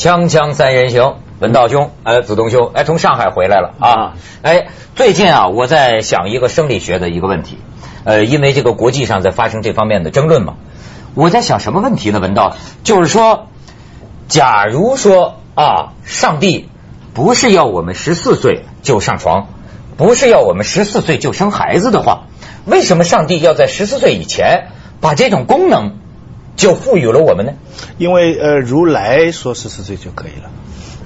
[0.00, 7.58] 锵锵三人行，文道兄，呃，子东兄，哎，从上海回来了啊，哎，最近啊，我在想一个生理学的一个问题，
[8.04, 10.54] 呃，因为这个国际上在发生这方面的争论嘛，
[11.12, 12.18] 我在想什么问题呢？
[12.18, 13.48] 文道，就是说，
[14.26, 16.70] 假如说啊，上帝
[17.12, 19.48] 不是要我们十四岁就上床，
[19.98, 22.22] 不是要我们十四岁就生孩子的话，
[22.64, 24.68] 为什么上帝要在十四岁以前
[25.02, 25.98] 把这种功能
[26.56, 27.52] 就赋予了我们呢？
[27.98, 30.50] 因为呃，如来说十四岁就可以了。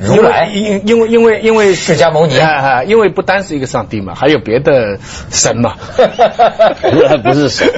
[0.00, 4.98] 如来因因为因为因为释迦牟尼啊，因为不单是一个上帝嘛，还有别的
[5.30, 5.76] 神嘛，
[7.22, 7.72] 不是神，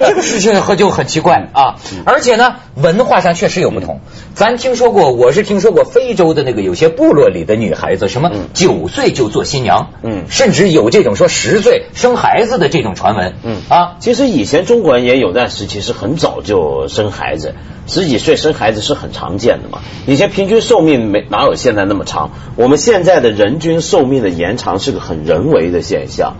[0.00, 1.76] 这个事情就很奇怪啊。
[2.06, 4.00] 而且呢，文化上确实有不同。
[4.34, 13.96] 咱听说过，我是听说过非洲的那个有些部落里的女孩子，什么九岁就做新娘，嗯，甚至有这种说十岁生孩子的这种传闻，嗯啊。
[14.00, 17.54] 其实以前中国人也有段时期是很早就生孩子，
[17.86, 19.80] 十几岁生孩子是很常见的嘛。
[20.06, 22.30] 以前平均寿命没哪有现在那么长？
[22.56, 26.34] 我们现在的人均寿命的延长是个很人为的现象。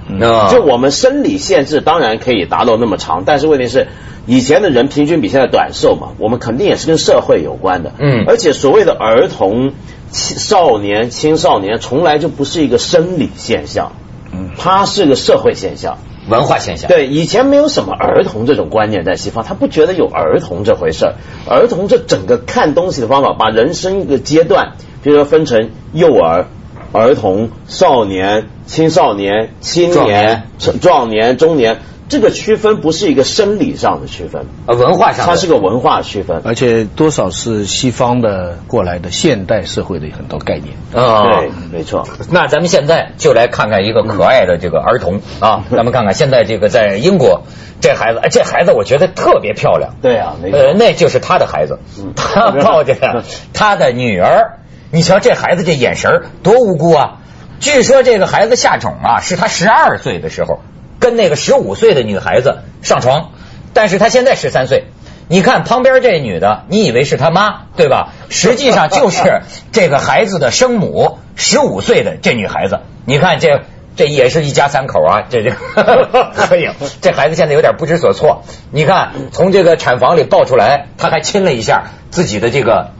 [0.50, 3.88] 就我们生理限制当然可以达到那么长，但是问题是
[4.26, 7.92] 以前的人平均比现在短寿嘛，我们肯定也是跟社会有关的。
[7.98, 9.72] 嗯，而且所谓的儿童、
[10.12, 13.92] 少年、青少年，从来就不是一个生理现象，
[14.32, 15.98] 嗯，它是个社会现象。
[16.28, 21.14] 文化现象对，以前没有什么儿童这种观念在西方，他不觉得有儿童这回事儿。
[21.48, 26.46] 儿童这整个看东西的方法，把人生一个阶段，比如说分成幼儿、
[26.92, 30.44] 儿童、少年、青少年、青年、
[30.80, 31.78] 壮年、中年。
[32.12, 40.76] 这个区分不是一个生理上的区分，呃，文化上，它是个文化区分，而且多少是西方的过来的现代社会的很多概念。
[40.92, 42.06] 啊，对，没错。
[42.30, 47.44] 那咱们现在就来看看一个可爱的这个儿童 啊，咱们看看现在这个在英国
[47.80, 51.78] 这孩子，哎，这孩子我觉得特别漂亮，对啊，没呃，那就是他的孩子，
[52.14, 52.94] 他抱着
[53.54, 54.58] 他的女儿，
[54.90, 57.20] 你瞧这孩子这眼神多无辜啊！
[57.58, 60.60] 据说这个孩子下种啊，是他十二岁的时候。
[61.02, 63.32] 跟那个十五岁的女孩子上床，
[63.74, 64.84] 但是他现在十三岁。
[65.28, 68.10] 你看旁边这女的，你以为是他妈对吧？
[68.28, 69.42] 实际上就是
[69.72, 72.80] 这个孩子的生母，十五岁的这女孩子。
[73.06, 73.62] 你看这
[73.96, 76.72] 这也是一家三口啊，这这合影。
[77.02, 78.42] 这孩子现在有点不知所措。
[78.70, 82.90] 你看从这个产房里抱出来，他还亲了一下自己的这个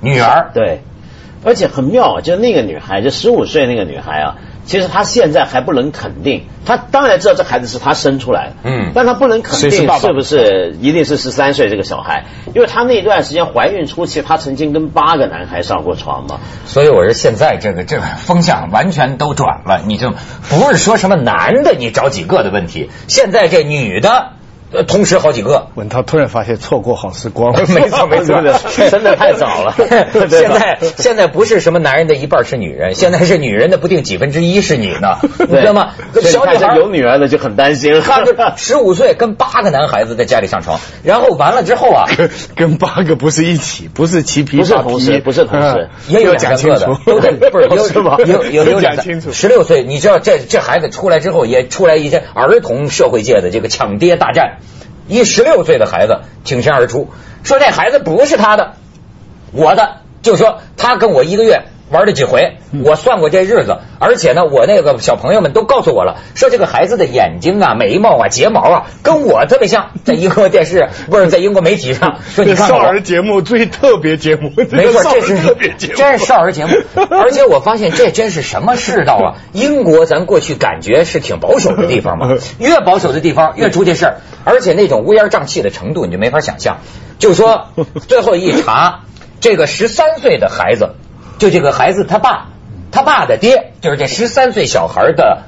[0.00, 0.50] 女儿。
[0.52, 0.80] 对，
[1.44, 4.36] 而且很妙，就那个女孩，就十五岁那个女孩啊。
[4.66, 16.40] 其实他现在还不能肯定，他当然知道这孩子是他生出来的，嗯，但他不能肯定是不是一定是十三岁这个小孩，因为他那段时间怀孕初期，他曾经跟八个男孩上过床嘛。
[16.66, 20.10] 所以我说现在这个这个风向完全都转了，你就
[20.50, 24.35] 不是说什么男的你找几个的问题，现在这女的。
[24.76, 25.68] 呃，同时好几个。
[25.74, 28.42] 文涛突然发现错过好时光了， 没错没错，
[28.90, 29.74] 真的太早了。
[30.28, 35.90] 现在现在不是什么男人的一半是女人，现在是女人的不定几分之一是你呢，你知道吗？
[36.20, 42.04] 小女孩有女儿的就很担心，他十五岁跟八个男孩子在家里上床，然后完了之后啊，
[42.54, 47.66] 跟八个不是一起，不是齐皮，不是同时，不是同时，也有讲清楚，都得不是
[48.30, 49.32] 有有有有讲清楚。
[49.32, 54.58] 十六岁，你知道这这孩子出来之后，也出来一些儿童社会界的这个抢爹大战。
[55.08, 57.08] 一十六岁的孩子挺身而出，
[57.44, 58.74] 说这孩子不是他的，
[59.52, 76.74] 我的，就说他跟我一个月玩了几回，我算过这日子，而且呢，我那个小朋友们都告诉我了，说这个孩子的眼睛啊、眉毛啊、睫毛啊，跟我特别像， 在英国电视不是在英国媒体上说你看少儿节目最特别节目， 没错，这是特别节目，真是少儿节目，
[77.10, 79.34] 而且我发现这真是什么世道啊！
[79.52, 84.16] 英国咱过去感觉是挺保守的地方嘛，越保守的地方越出这事儿。
[84.44, 86.78] 而且那种乌烟瘴气的程度，你就没法想象。
[87.18, 87.68] 就说
[88.06, 89.00] 最后一查，
[89.40, 90.90] 这个十三岁的孩子，
[91.38, 92.48] 就这个孩子他爸，
[92.90, 95.42] 他爸的爹，就是这十三岁小孩的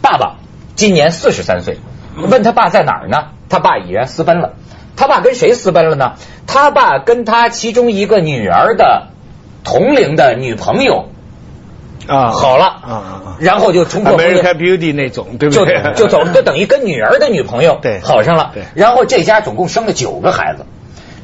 [0.00, 0.36] 爸爸，
[0.76, 1.78] 今年四十三岁。
[2.16, 3.28] 问他爸在哪儿呢？
[3.48, 4.54] 他爸已然私奔了。
[4.96, 6.14] 他爸跟谁私奔了呢？
[6.46, 9.08] 他爸跟他其中一个女儿的
[9.64, 11.08] 同龄的女朋友。
[12.06, 15.82] 啊，好了，啊，然后就冲破婚姻，Beauty 那种，对不对？
[15.94, 18.64] 就就走， 就等于跟女儿的女朋友对好上了，对。
[18.74, 20.64] 然后这家总共生了九个孩子，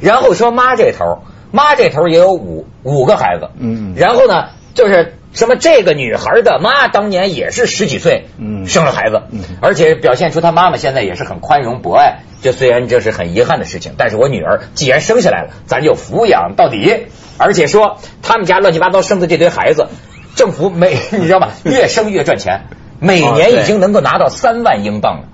[0.00, 3.94] 然后说妈这头，妈这头也有五五个孩子，嗯。
[3.96, 12.18] 然后呢，就是什么这个女孩的妈当年也是十几岁，嗯，生了孩子，嗯，而且表现出她妈妈现在也是很宽容博爱。
[12.42, 17.06] 这虽然这是很遗憾的事情，但是我女儿既然生下来了，咱就抚养到底。
[17.38, 19.88] 而且说他们家乱七八糟生的这堆孩子。
[20.36, 21.48] 政府每 你知道吗？
[21.64, 22.66] 越生越赚钱，
[23.00, 25.24] 每年已经能够拿到三万英镑了。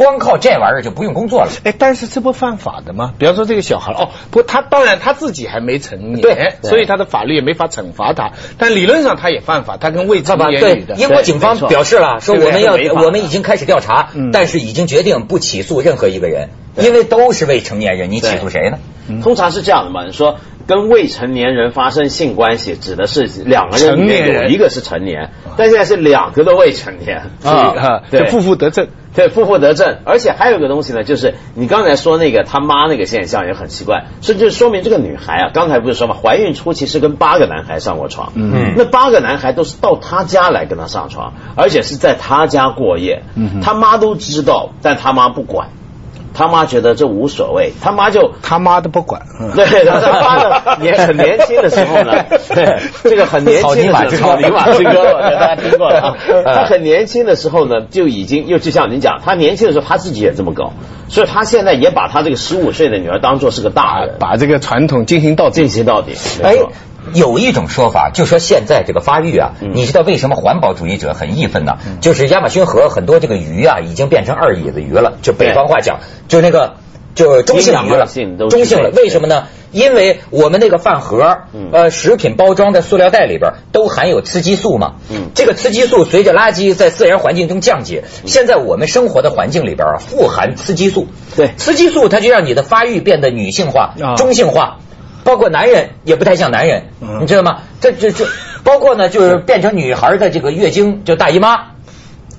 [0.00, 1.50] 光靠这玩意儿就不用工作了。
[1.62, 3.12] 哎，但是这不犯法的吗？
[3.18, 8.30] 比方说这个小孩哦，不，他当然他自己还没成年，对所以他的法律也没法惩罚他。
[8.56, 16.48] 但理论上他也犯法，他跟未成年对女的，英国警方表示了，说我们要我们已经开始调查，嗯但是已经决定不起诉任何一个人，
[16.78, 18.78] 因为都是未成年人，你起诉谁呢？
[19.22, 28.88] 通常是这样的嘛，你说跟未成年人发生性关系，指的是两个人里成年人面有一个是成年，但现在是两个都未成年啊，对就负负得正。
[29.14, 45.70] 对，负负得正，而且还有一个东西呢，就是你刚才说那个他妈那个现象也很奇怪，所以就说明这个女孩啊，刚才不是说嘛，怀孕初期是跟八个男孩上过床，嗯那八个男孩都是到他家来跟他上床，而且是在他家过夜，嗯哼他妈都知道，但他妈不管，
[46.34, 49.22] 他妈觉得这无所谓，他妈就他妈都不管。
[49.40, 52.24] 嗯对，他妈的 年很年轻的时候呢，
[52.54, 56.16] 对，这个很年轻的时候，草泥马之歌草泥马之歌，大家听过了啊。
[56.28, 60.72] 嗯他很年轻的时候呢，就已经又就像您讲，他年轻的时候他自己也这么搞，
[61.08, 65.68] 所以他现在也把他这个十五岁的女儿当做是个大人，把这个传统进行到底进。
[65.68, 66.12] 行到底。
[66.42, 66.72] 哎没错，
[67.14, 71.78] 有一种说法，就说现在这个发育啊，嗯你知道为什么环保主义者很义愤呢？
[72.00, 76.74] 就是亚马逊河很多这个鱼啊，已经变成二椅子鱼了，就北方话讲，就那个。
[77.12, 78.06] 就中性鱼了
[78.48, 79.48] 中性了，为什么呢？
[79.72, 84.94] 因为我们那个饭盒嗯，呃，食品包装的塑料袋里边都含有雌激素嘛。
[85.10, 91.08] 嗯这个雌激素随着垃圾在自然环境中降解，现在我们生活的环境里边啊，富含雌激素。
[91.36, 94.78] 对雌激素它就让你的发育变得女性化啊、中性化。
[95.30, 97.60] 包括男人也不太像男人，嗯你知道吗？
[97.80, 98.26] 这这这，
[98.64, 101.66] 包括呢，就是变成女孩的这个月经，就大姨妈，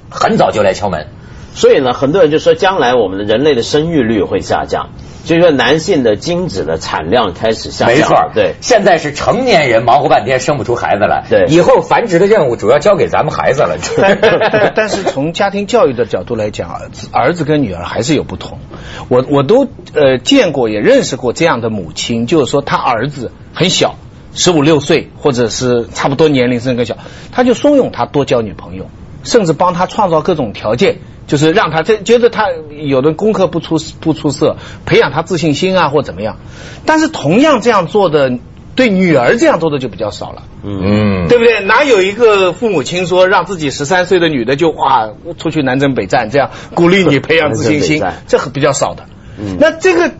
[0.09, 1.07] 很早就来敲门。
[1.55, 4.89] 所以呢，很多人就说将来我们的人类的生育率会下降，
[5.23, 7.95] 就是说男性的精子的产量开始下降。
[7.95, 8.55] 没错，对。
[8.61, 13.77] 现在是成年人忙活半天生不出孩子来，对以后繁殖的任务主要交给咱们孩子了。
[14.75, 18.59] 但是从家庭教育的角度来讲，儿子儿子跟女儿还是有不同。
[19.09, 23.95] 我我都呃见过，也认识过这样的母亲，就是说他儿子很小，
[24.33, 26.97] 十五六岁，或者是差不多年龄甚至更小，
[27.31, 28.89] 他就怂恿他多交女朋友，
[29.23, 30.97] 甚至帮他创造各种条件，
[31.31, 36.35] 就是让他这觉得他有的功课不出不出色，培养他自信心啊或怎么样。
[36.85, 38.33] 但是同样这样做的，
[38.75, 40.43] 对女儿这样做的就比较少了。
[40.61, 41.61] 嗯，对不对？
[41.61, 49.05] 哪有一个父母亲说让自己十三岁的女的就哇出去南征北战，这样鼓励你培养自信心这很比较少的。
[49.39, 50.11] 嗯那这个。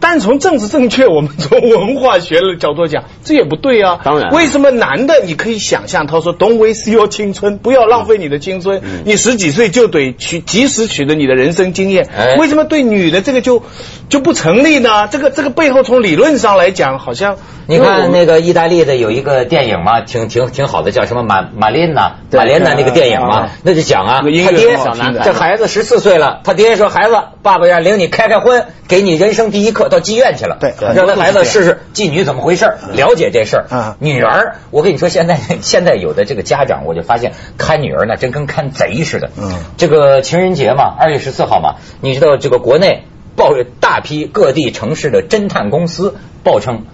[0.00, 4.00] 单从政治正确，我们从文化学的角度讲，这也不对啊。
[4.02, 12.08] 当然为什么男的你可以想象，他说 “Don't waste your 青春”，不要浪费你的青春，嗯你十几岁就得取及时取得你的人生经验。
[12.16, 13.62] 哎为什么对女的这个就
[14.10, 15.08] 就不成立呢？
[15.08, 17.36] 这个这个背后从理论上来讲，好像
[17.66, 24.76] 你看那个意大利的有一个电影嘛，挺挺挺好的，叫什么马马琳娜马琳娜那个电影嘛啊，那就讲啊，他爹
[25.24, 33.66] 这孩子十四岁了，他爹说孩子，爸爸要领你开开荤，给你人生第一课，到妓院去了，对让他孩子试试妓女怎么回事，了解这事儿。
[33.70, 33.96] 啊。
[34.00, 39.30] 女儿，我跟你说，现在 现在有的这个家长，我就发现看女儿呢，真跟看贼似的。
[39.40, 39.52] 嗯。
[39.76, 43.04] 这个情人节嘛，二月十四号嘛，你知道这个国内
[43.36, 46.84] 报大批各地城市的侦探公司报称，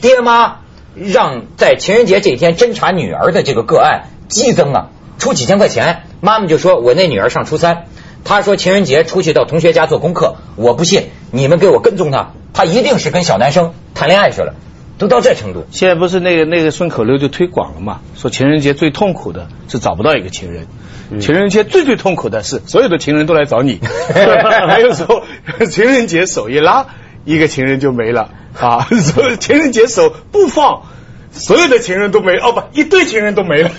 [0.00, 0.58] 爹妈
[0.94, 6.02] 让在情人节这一天侦查女儿的这个个案激增啊，出几千块钱。
[6.20, 7.84] 妈妈就说：“我那女儿上初三，
[8.24, 14.54] 她说情人节出去到同学家做功课，我不信，你们给我跟踪她，她一定是跟小男生谈恋爱去了，
[14.98, 18.00] 都到这程度。”现在不是那个那个顺口溜就推广了嘛？
[18.14, 20.66] 说情人节最痛苦的是找不到一个情人，
[21.20, 23.80] 情人节最最痛苦的是所有的情人都来找你。
[24.12, 25.24] 还有说
[25.70, 26.86] 情人节手一拉，
[27.24, 28.86] 一个情人就没了啊！
[28.90, 30.82] 说情人节手不放。
[31.38, 33.70] 所有的情人都没哦不，一堆情人都没了，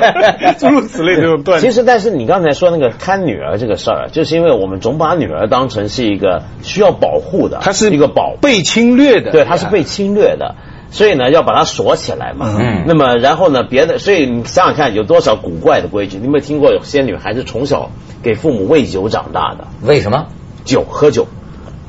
[0.58, 1.66] 诸如此类这种段子。
[1.66, 10.54] 其实，但是你刚才说那个看女儿这个事儿，就是因为我们总把女儿当成是一个需要保护的，她是一个保被侵略的，对，她是被侵略的，
[10.90, 12.56] 所以呢要把它锁起来嘛。
[12.58, 16.16] 嗯那么然后呢，别的，所以你想想看，有多少古怪的规矩？
[16.18, 17.90] 你有没有听过有些女孩子从小
[18.22, 19.66] 给父母喂酒长大的？
[19.82, 20.26] 为什么？
[20.64, 21.26] 酒喝酒，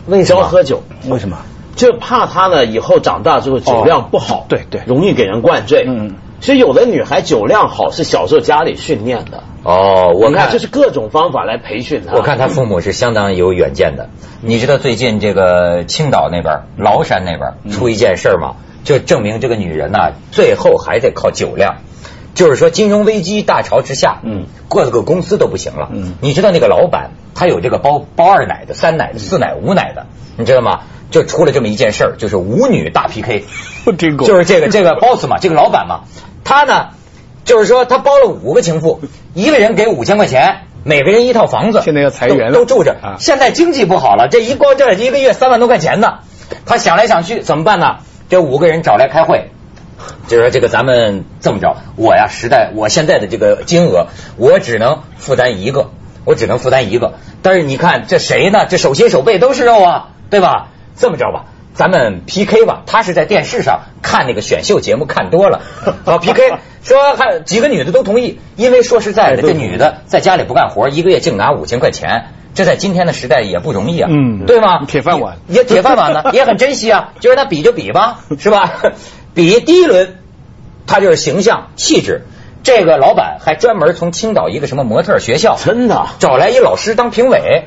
[0.08, 1.38] 为教喝酒，为什么？
[1.84, 5.86] 就怕他呢以后长大之后酒量不好，哦对对容易给人灌醉。
[5.88, 9.44] 嗯所以有的女孩酒量好是小时候家里训练的。
[9.64, 12.16] 哦，我看你看，就是各种方法来培训她。
[12.18, 14.10] 我看他父母是相当有远见的。
[14.42, 18.56] 你知道最近这个青岛那边、崂山那边出一件事儿吗？
[18.84, 21.78] 就证明这个女人呐、最后还得靠酒量。
[22.34, 25.88] 就是说，金融危机大潮之下，嗯，各个公司都不行了。
[25.94, 30.82] 嗯你知道那个老板，他有这个包包二奶的、三奶的、四奶、五奶的，你知道吗？
[31.14, 33.46] 就出了这么一件事儿，就是舞女大 PK。
[33.86, 36.02] 不听过，就是这个这个 boss 嘛， 这个老板嘛，
[36.44, 36.90] 他呢，
[37.46, 39.00] 就是说他包了五个情妇，
[39.34, 43.16] 一个人给五千块钱，每个人一套房子，现在要裁员了都都住着啊。
[43.20, 46.20] 现在经济不好了，这一光这一个月三万多块钱呢，
[46.66, 47.98] 他想来想去怎么办呢？
[48.30, 49.52] 这五个人找来开会，
[50.28, 55.92] 就是说这个咱们这么着，我呀实在我现在的这个金额，我只能负担一个，
[56.26, 57.14] 我只能负担一个。
[57.44, 58.66] 但是你看这谁呢？
[58.68, 60.70] 这手心手背都是肉啊，对吧？
[60.96, 61.46] 这么着吧。
[61.74, 65.62] 咱们 PK 吧，他是在电视上看那个选秀节目看多了，
[66.06, 74.86] 好 PK 说还几个女的都同意，因为说实在的，这女的在家里不干活，一个月净拿五千块钱，这在今天的时代也不容易啊，嗯对吗？
[74.88, 78.72] 铁饭碗也铁饭碗呢，也很珍惜啊，就是那比就比吧，是吧？
[79.34, 80.18] 比第一轮，
[80.86, 82.22] 他就是形象气质，
[82.62, 87.64] 这个老板还专门从青岛一个什么模特学校真的找来一老师当评委。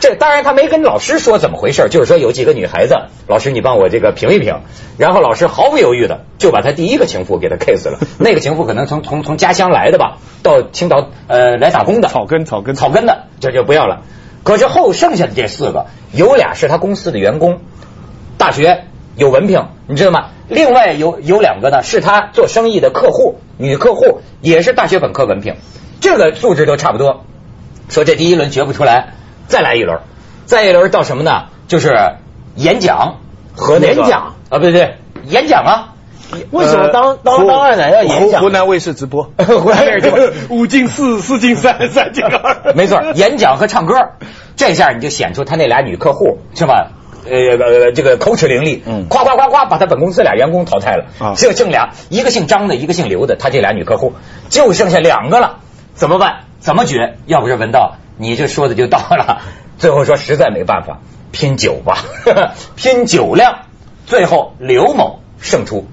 [0.00, 2.96] 这当然他没跟老师说怎么回事，就是说有几个女孩子，
[3.28, 4.60] 老师你帮我这个评一评。
[4.96, 7.98] 然后老师毫不犹豫的就把他第一个情妇给他 kiss 了。
[8.18, 14.02] 那个情妇可能从从从家乡来的吧，到青岛呃来打工的，草根草根草根的，这就不要了。
[14.42, 17.60] 可是后剩下的这四个，有俩是他公司的员工，
[18.38, 18.84] 大学
[19.16, 20.30] 有文凭，你知道吗？
[20.48, 25.56] 另外有有两个呢，是他做生意的客户，女客户也是大学本科文凭，
[26.00, 27.24] 这个素质都差不多。
[27.90, 29.14] 说这第一轮决不出来，
[29.50, 29.98] 再来一轮，
[30.46, 31.46] 再一轮到什么呢？
[31.68, 31.94] 就是
[32.56, 33.16] 演讲
[33.54, 35.86] 和那个演讲啊，不对对，演讲啊。
[36.52, 38.40] 为什么当当当二奶要演讲？
[38.40, 40.20] 湖湖南卫视直播， 湖南卫视直播
[40.56, 43.94] 五进四，四进三， 三进二，没错，演讲和唱歌，
[44.54, 46.92] 这下你就显出他那俩女客户是吧？
[47.28, 54.12] 呃呃，这个口齿伶俐，嗯夸夸夸夸把他本公司俩员工淘汰了，啊就剩俩，一个姓张的，一个姓刘的，他这俩女客户
[54.48, 55.58] 就剩下两个了，
[55.94, 56.44] 怎么办？
[56.60, 57.16] 怎么决？
[57.26, 59.40] 要不是文道，你这说的就到了。
[59.78, 60.98] 最后说实在没办法，
[61.32, 62.04] 拼酒吧，
[62.76, 63.60] 拼酒量，
[64.06, 65.86] 最后刘某胜出，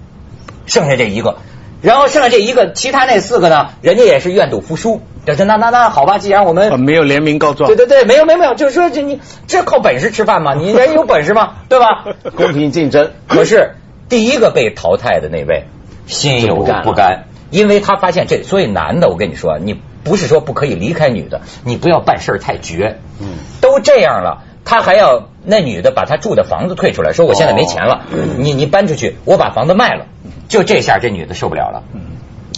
[0.66, 1.38] 剩下这一个，
[1.82, 7.78] 然后剩下这一个，其他那四个呢，人家也是愿赌服输，这这那那那好吧，既然我们啊没有联名告状对。
[7.78, 10.54] 对对，没有没有没有，就是说这你这靠本事吃饭吗？
[10.54, 11.54] 你人有本事吗？
[11.70, 12.06] 对吧？
[12.36, 13.14] 公平竞争。
[13.30, 13.76] 可是
[14.10, 15.64] 第一个被淘汰的那位
[16.08, 23.00] 心有不甘，因为他发现这，所以男的我跟你说，你不是说不可以离开女的，你不要办事儿太绝。
[23.20, 23.28] 嗯，
[23.62, 28.04] 都这样了，他还要那女的把他住的房子退出来，说我现在没钱了，
[28.38, 30.06] 你你搬出去，我把房子卖了。
[30.48, 32.02] 就这下这女的受不了了，嗯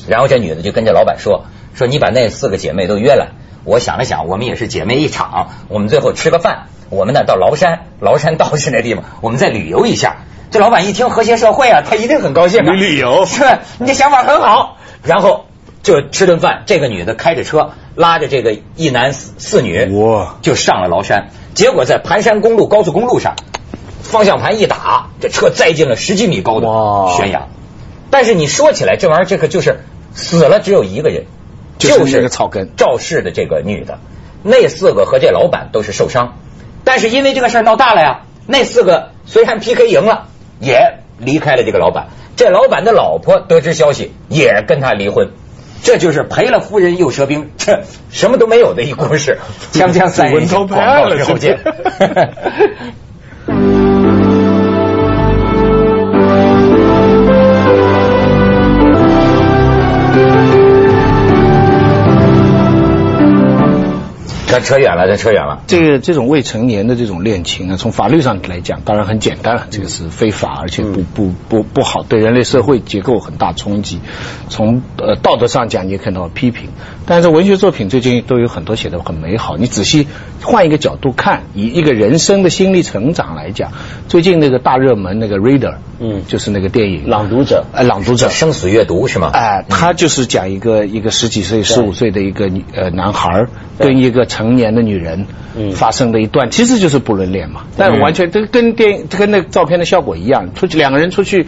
[0.07, 3.29] 然后这女的就跟这老板说说你把那四个姐妹都约来，
[3.63, 10.17] 我想了想，我们也是姐妹一场，我们最后吃个饭，我们呢到崂山，崂山道士那地方， 我们再旅游一下。
[10.51, 13.59] 这老板一听和谐社会啊，他一定很高兴啊，旅旅游是吧？
[13.77, 14.77] 你这想法很好。
[15.03, 15.45] 然后
[15.81, 21.29] 就吃顿饭，这个女的开着车拉着这个一男四四女，哇就上了崂山。
[21.53, 23.35] 结果在盘山公路高速公路上，
[24.01, 27.47] 方向盘一打，这车栽进了十几米高的悬崖。
[28.11, 29.79] 但是你说起来，这玩意儿这个就是
[30.13, 31.25] 死了只有一个人，
[31.77, 33.99] 就是那个草根肇事的这个女的，
[34.43, 36.35] 那四个和这老板都是受伤，
[36.83, 40.27] 但是因为这个事儿闹大了呀，那四个虽然 PK 赢了，
[40.59, 42.07] 也离开了这个老板。
[42.35, 45.31] 这老板的老婆得知消息，也跟他离婚。
[45.83, 49.37] 这就是赔了夫人又折兵， 这什么都没有的一故事。
[49.73, 51.59] 锵锵三人行，广告之后见。
[64.49, 65.61] 咱扯远了，咱扯远了。
[65.67, 73.99] 这个这种未成年的这种恋情啊，从法律上来讲，当然很简单了，这个是非法，而且不不不不好，对人类社会结构很大冲击。
[74.49, 76.69] 从呃道德上讲，你也看到批评，
[77.09, 79.57] 但是文学作品最近都有很多写的很美好。
[79.57, 80.07] 你仔细
[80.43, 83.71] 换一个角度看，以一个人生的心理成长来讲，
[84.07, 86.21] 最近那个大热门那个 Reader，嗯。
[86.27, 87.65] 就是那个电影朗读者。
[87.73, 88.29] 哎，朗读者。
[88.29, 89.31] 生死阅读是吗？
[89.33, 93.49] 哎，他就是讲一个一个十几岁、十五岁的一个女呃男孩儿
[93.79, 95.25] 跟一个成年的女人
[95.57, 95.71] 嗯。
[95.71, 101.47] 发生的一段，其实就是不伦恋嘛，但完全这跟电影跟那个照片的效果一样，出去两个人出去，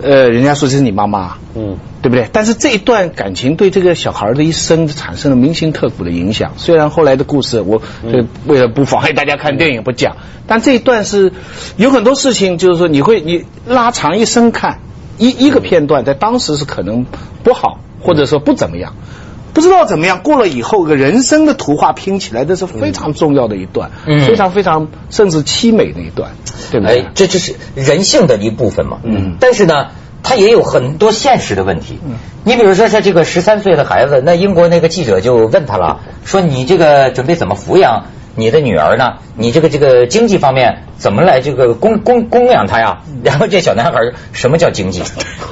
[0.00, 2.28] 呃，人家说这是你妈妈，嗯，对不对？
[2.32, 6.52] 但是这一段感情对这个小孩的一生产生了明星刻骨的影响。
[6.56, 11.32] 虽然后来的故事我这为了不妨碍大家看电影不讲，但这一段是
[11.76, 14.78] 有很多事情，就是说你会你拉长一生看
[15.18, 17.06] 一一个片段，在当时是可能
[17.42, 18.94] 不好，或者说不怎么样。
[19.54, 26.30] 不知道怎么样，过了以后，个人生的图画拼起来，这是非常重要的一段，嗯非常非常甚至凄美的一段，
[26.70, 27.00] 对不对？
[27.00, 29.00] 哎，这就是人性的一部分嘛。
[29.04, 29.88] 嗯但是呢，
[30.22, 31.98] 它也有很多现实的问题。
[32.04, 32.14] 嗯
[32.44, 39.14] 你比如说，像这个十三岁的孩子，那英国那个记者就问他了，说你这个准备怎么抚养你的女儿呢？
[39.36, 42.98] 你这个这个经济方面怎么来这个供供供养她呀？
[43.24, 44.00] 然后这小男孩
[44.32, 45.02] 什么叫经济？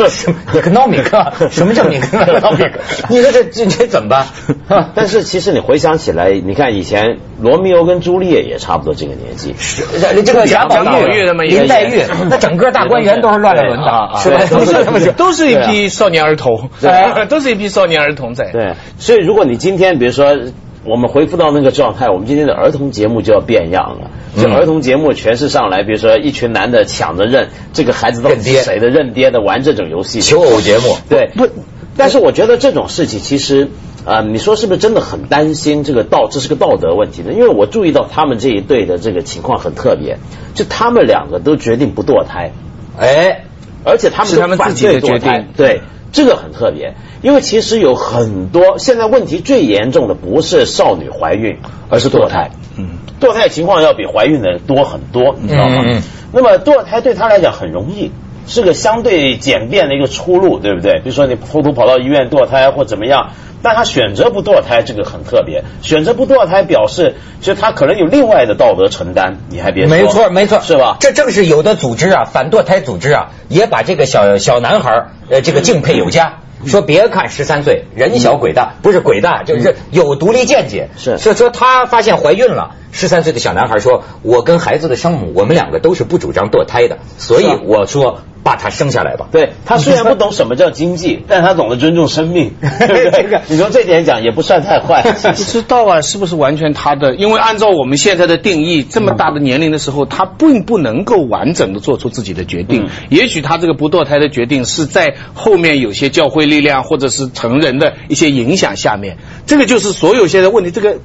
[0.08, 1.16] 什 么 economic？
[1.16, 2.72] 啊什么叫 economic？
[3.08, 4.26] 你说这这这怎么办？
[4.94, 9.82] 但是其实你回想起来，你看以前罗密欧跟朱丽叶也差不多这个年纪，是
[10.22, 14.38] 这个贾宝玉林黛玉，那整个大观园都是乱了轮啊啊的，是吧？
[14.48, 15.12] 对都是。
[15.12, 18.50] 都是一批少年儿童，对都是一批少年儿童在。
[18.52, 20.36] 对，所以如果你今天比如说
[20.84, 24.10] 我们恢复到那个状态，我们今天的儿童节目就要变样了。
[24.36, 30.20] 就嗯儿童节目全是上来，比如说一群男的抢着认这个孩子到底是谁的认爹的，玩这种游戏。
[30.20, 31.48] 求偶节目对，不，
[31.96, 33.68] 但是我觉得这种事情其实。
[34.02, 37.34] 啊、你说是不是真的很担心这个道，这是个道德问题呢？
[37.34, 40.16] 因为我注意到他们这一对的这个情况很特别，
[40.54, 42.52] 就他们两个都决定不堕胎，
[42.98, 43.44] 哎，
[43.84, 45.82] 而且他们是他们自己的决定对，
[46.12, 52.50] 这个很特别，因为其实有很多现在问题最严重的不是少女怀孕，而是堕胎。
[52.76, 55.82] 嗯，堕胎情况要比怀孕的多很多，你知道吗？
[55.84, 56.02] 嗯嗯
[56.32, 58.12] 那么堕胎对他来讲很容易，
[58.46, 61.00] 是个相对简便的一个出路，对不对？
[61.00, 63.30] 比如说你偷偷跑到医院堕胎或怎么样，
[63.62, 65.64] 但他选择不堕胎，这个很特别。
[65.82, 70.96] 选择不堕胎表示，就他可能有另外的道德承担，你还别说，没错没错，是吧？
[71.00, 76.40] 这正是有的组织啊，反堕胎组织啊，也把这个小小男孩儿呃这个敬佩有加。
[76.66, 80.90] 说别看十三岁人小鬼大，不是鬼大，就是有独立见解。
[80.98, 93.40] 是所以说他发现怀孕了，十三岁的小男孩说：“我跟孩子的生母，我们两个都是不主张堕胎的，所以我说把他生下来吧。”对他虽然不懂什么叫经济，但他懂得尊重生命， 对不这个？
[93.48, 95.02] 你从这点讲也不算太坏。
[95.02, 97.14] 不知道啊，是不是完全他的？
[97.14, 102.84] 因为按照我们现在的定义，这么大的年龄的时候，他并不能够完整的做出自己的决定。
[102.84, 109.16] 嗯也许他这个不堕胎的决定是在后面有些教会力量或者是成人的一些影响下面。
[109.46, 110.98] 这个就是所有现在问题，这个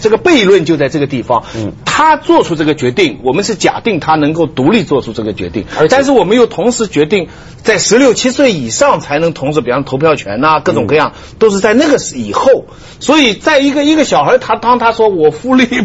[0.00, 1.44] 这个悖论就在这个地方。
[1.56, 7.28] 嗯他做出这个决定，我们是假定他能够独立做出这个决定，而但是我们又同时决定，
[7.62, 12.64] 在十六七岁以上才能同时，比方投票权呐、各种各样，都是在那个以后。
[13.00, 15.68] 所以，在一个一个小孩，他当他说我 fully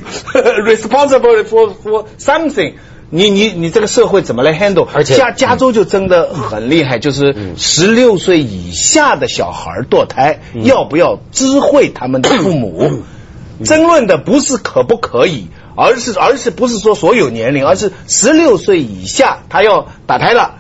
[0.64, 2.76] responsible for for something。
[3.10, 4.88] 你你你这个社会怎么来 handle？
[4.94, 13.04] 而且加加州就真的很厉害，就是十六岁以下的小孩堕胎，要不要知会他们的父母？
[13.64, 20.56] 争论的不是可不可以，而是而是不是说所有年龄，而是十六岁以下他要打胎了，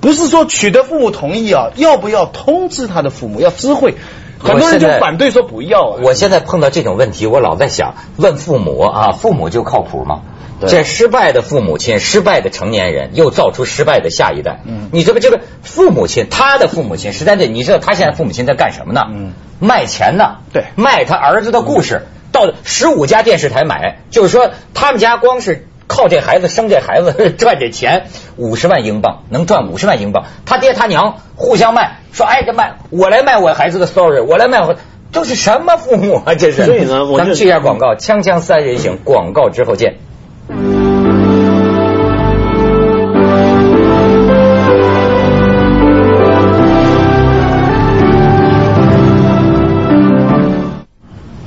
[0.00, 3.94] 不是说取得父母同意啊，要不要通知他的父母，要知会。
[4.38, 6.00] 很多人就反对说不要啊。
[6.02, 10.20] 我现在碰到这种问题，我老在想，问父母啊，父母就靠谱吗？
[10.60, 14.60] 对这失败的父母亲，失败的成年人，又造出失败的下一代。
[14.66, 19.00] 嗯你这个这个父母亲，他的父母亲，实在这，你知道他现在父母亲在干什么呢？
[19.08, 20.36] 嗯卖钱呢。
[20.52, 25.66] 对卖他儿子的故事，到十五家电视台买，就是说他们家光是。
[25.86, 30.24] 靠这孩子生这孩子 赚这钱，五十万英镑能赚五十万英镑。
[30.46, 34.76] 他爹他娘互相卖，说哎这卖我来卖我孩子的 story，我来卖我，
[35.12, 36.34] 都是什么父母啊？
[36.34, 36.64] 这是。
[36.64, 39.98] 所以呢我咱们去一下广告，锵锵三人行，广告之后见。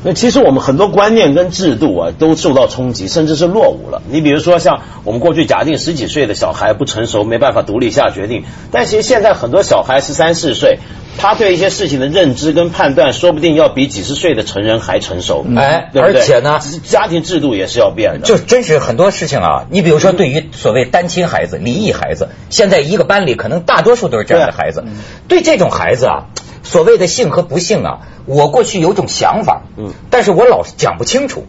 [0.07, 4.01] 那其实我们很多观念跟制度啊都受到冲击，甚至是落伍了。
[4.09, 10.79] 你比如说像我们过去假定十几岁的小孩不成熟，没办法独立下决定，但其实现在很多小孩十三四岁，
[11.17, 15.45] 他对一些事情的认知跟判断，说不定要比几十岁的成人还成熟。
[15.57, 18.19] 哎对不对而且呢家庭制度也是要变的。
[18.19, 24.85] 就真是很多事情啊，你比如说对于所谓单亲孩子、离异孩子，现在一个班里可能大多数都是这样的孩子。
[25.27, 26.27] 对这种孩子啊，
[26.67, 31.45] 所谓的幸和不幸啊，我过去有种想法，嗯但是我老是讲不清楚。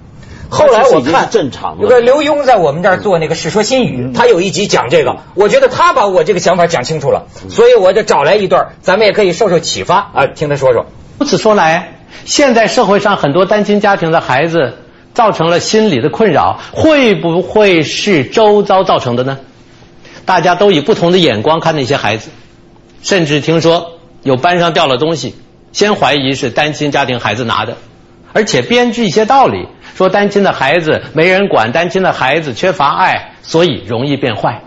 [0.50, 10.86] 后来我看是正常了有个刘墉在我们这儿做那个《世说新语》，他有一集讲这个，我觉得他把我这个想法讲清楚了，所以我就找来一段，咱们也可以受受启发啊，听他说说。
[11.18, 14.78] 如此说来，现在社会上很多单亲家庭的孩子
[15.12, 19.38] 造成了心理的困扰，会不会是周遭造成的呢？
[20.24, 22.30] 大家都以不同的眼光看那些孩子，
[23.02, 25.34] 甚至听说有班上掉了东西，
[25.72, 27.76] 先怀疑是单亲家庭孩子拿的，
[28.32, 34.62] 而且编织一些道理，说单亲的孩子没人管，单亲的孩子缺乏爱，所以容易变坏。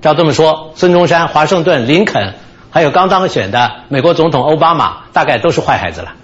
[0.00, 2.34] 照这么说，孙中山、华盛顿、林肯，
[2.70, 6.14] 还有刚当选的美国总统奥巴马，大概都是坏孩子了。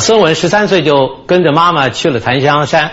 [0.00, 2.90] 孙文十三岁就跟着妈妈去了檀香山。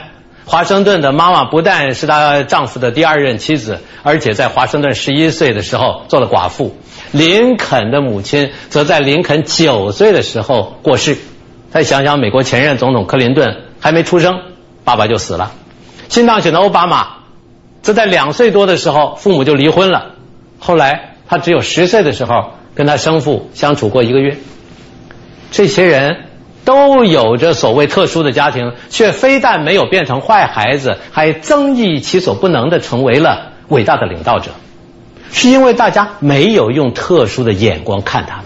[0.52, 6.76] 华盛顿的妈妈不但是她丈夫的第二任妻子，而且在华盛顿十一岁的时候做了寡妇。
[7.14, 11.18] 林肯的母亲则在林肯九岁的时候过世。
[11.72, 14.42] 再想想美国前任总统克林顿还没出生，
[14.84, 15.54] 爸爸就死了。
[16.10, 17.08] 新当选的奥巴马，
[17.82, 20.16] 则在两岁多的时候父母就离婚了。
[20.60, 24.36] 后来他只有十岁的时候跟他生父相处过一个月。
[25.50, 26.26] 这些人
[26.64, 34.52] 都有着所谓特殊的家庭，却非但没有变成坏孩子，还增益其所不能的成为了伟大的领导者。
[35.32, 38.46] 是因为大家没有用特殊的眼光看他们，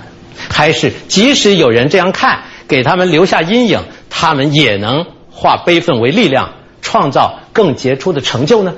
[0.49, 6.51] 还是即使有人这样看，给他们留下阴影，他们也能化悲愤为力量，
[6.81, 8.75] 创造更杰出的成就呢？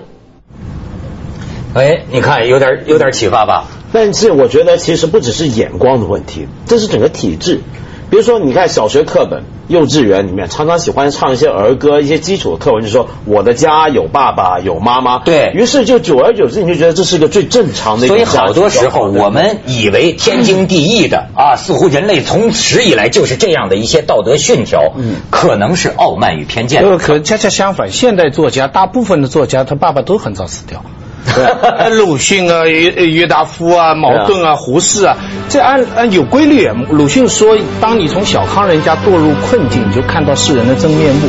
[1.73, 3.65] 哎，你看，有点有点启发吧？
[3.91, 7.61] 但是我觉得其实不只是眼光的问题，这是整个体制。
[8.09, 15.19] 比如说，你看小学课本、幼稚园里面常常喜欢唱一些儿歌，一些基础的课文，就说我的家有爸爸有妈妈。
[15.19, 18.07] 对于是，就久而久之，你就觉得这是个最正常的。
[18.07, 26.97] 所以好多时候，我们以为天经地义的啊， 似乎人类从此以来就是这样的一些道德训条，嗯，可能是傲慢与偏见。
[26.97, 30.83] 可恰恰相反，现代作家大部分的作家，他爸爸都很早死掉。
[31.97, 35.17] 鲁迅啊，约约达夫啊，茅盾啊，胡适啊，
[35.49, 36.67] 这按按有规律。
[36.89, 41.27] 鲁迅说，当你从小康人家堕入困境，你就看到世人的真面目。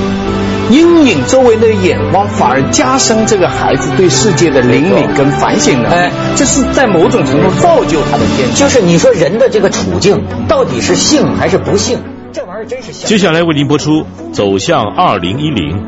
[0.71, 6.11] 阴影周围的眼光，反而加深这个孩子对世界的灵敏跟反省能力。
[6.37, 8.55] 这是在某种程度造就他的天性。
[8.55, 11.99] 就是你说人的这个处境，到底是幸还是不幸？
[12.33, 12.93] 这玩意儿真是。
[12.93, 15.79] 接下来为您播出《走向二零一零》。